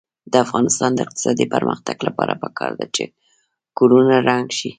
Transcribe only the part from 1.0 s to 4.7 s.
اقتصادي پرمختګ لپاره پکار ده چې کورونه رنګ شي.